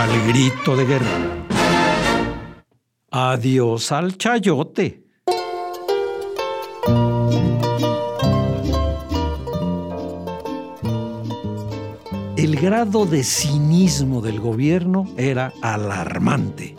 [0.00, 1.46] Al grito de guerra.
[3.10, 5.04] Adiós al chayote.
[12.34, 16.76] El grado de cinismo del gobierno era alarmante.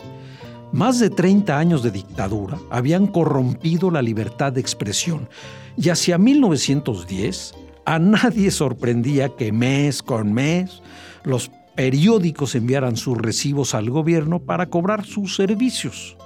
[0.72, 5.28] Más de 30 años de dictadura habían corrompido la libertad de expresión
[5.76, 10.82] y hacia 1910 a nadie sorprendía que mes con mes
[11.22, 16.16] los periódicos enviaran sus recibos al gobierno para cobrar sus servicios.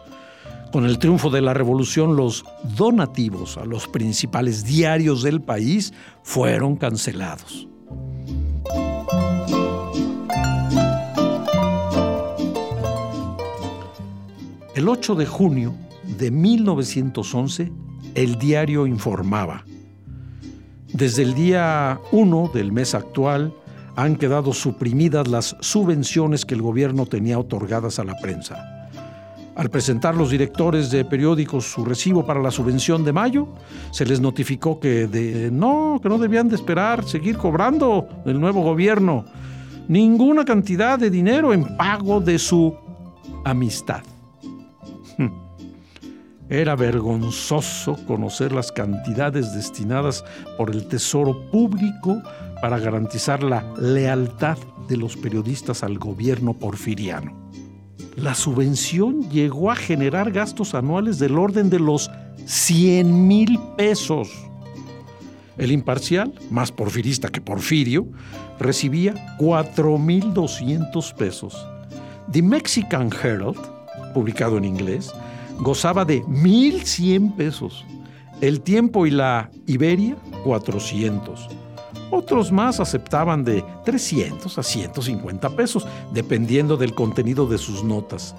[0.73, 2.45] Con el triunfo de la revolución, los
[2.77, 7.69] donativos a los principales diarios del país fueron cancelados.
[14.75, 15.75] El 8 de junio
[16.19, 17.73] de 1911,
[18.15, 19.65] el diario informaba,
[20.93, 23.55] desde el día 1 del mes actual
[23.97, 28.89] han quedado suprimidas las subvenciones que el gobierno tenía otorgadas a la prensa.
[29.55, 33.49] Al presentar los directores de periódicos su recibo para la subvención de mayo,
[33.91, 38.63] se les notificó que de, no, que no debían de esperar seguir cobrando del nuevo
[38.63, 39.25] gobierno
[39.89, 42.77] ninguna cantidad de dinero en pago de su
[43.45, 44.03] amistad.
[46.49, 50.25] Era vergonzoso conocer las cantidades destinadas
[50.57, 52.23] por el Tesoro Público
[52.63, 54.57] para garantizar la lealtad
[54.89, 57.51] de los periodistas al gobierno porfiriano.
[58.15, 62.11] La subvención llegó a generar gastos anuales del orden de los
[62.47, 64.31] 100 mil pesos.
[65.59, 68.07] El imparcial, más porfirista que Porfirio,
[68.61, 71.67] recibía 4.200 pesos.
[72.31, 73.59] The Mexican Herald,
[74.15, 75.13] publicado en inglés,
[75.59, 77.85] gozaba de 1.100 pesos.
[78.41, 81.49] El Tiempo y la Iberia, 400.
[82.11, 88.35] Otros más aceptaban de 300 a 150 pesos, dependiendo del contenido de sus notas.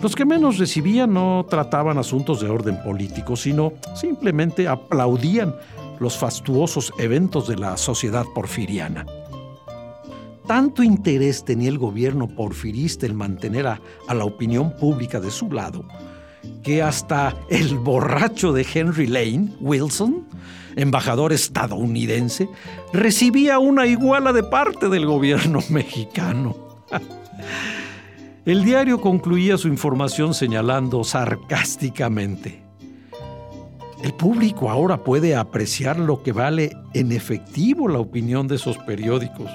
[0.00, 5.54] Los que menos recibían no trataban asuntos de orden político, sino simplemente aplaudían
[6.00, 9.06] los fastuosos eventos de la sociedad porfiriana.
[10.46, 15.50] Tanto interés tenía el gobierno porfirista en mantener a, a la opinión pública de su
[15.50, 15.84] lado,
[16.66, 20.26] que hasta el borracho de Henry Lane, Wilson,
[20.74, 22.48] embajador estadounidense,
[22.92, 26.56] recibía una iguala de parte del gobierno mexicano.
[28.44, 32.64] El diario concluía su información señalando sarcásticamente,
[34.06, 39.50] el público ahora puede apreciar lo que vale en efectivo la opinión de esos periódicos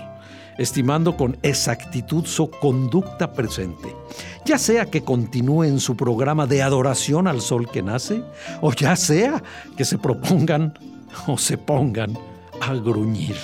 [0.58, 3.96] estimando con exactitud su conducta presente,
[4.44, 8.22] ya sea que continúe en su programa de adoración al sol que nace,
[8.60, 9.42] o ya sea
[9.78, 10.78] que se propongan
[11.28, 12.18] o se pongan
[12.60, 13.38] a gruñir.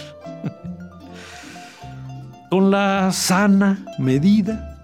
[2.52, 4.84] Con la sana medida,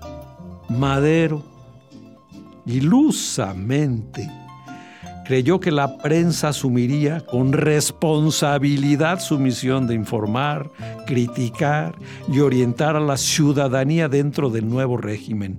[0.70, 1.44] Madero
[2.66, 4.32] ilusamente
[5.26, 10.70] creyó que la prensa asumiría con responsabilidad su misión de informar,
[11.06, 11.96] criticar
[12.28, 15.58] y orientar a la ciudadanía dentro del nuevo régimen.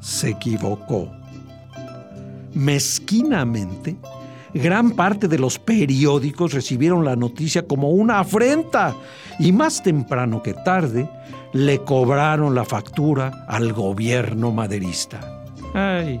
[0.00, 1.10] Se equivocó.
[2.54, 3.96] Mezquinamente,
[4.54, 8.94] gran parte de los periódicos recibieron la noticia como una afrenta
[9.38, 11.08] y más temprano que tarde
[11.52, 15.44] le cobraron la factura al gobierno maderista.
[15.74, 16.20] Ay,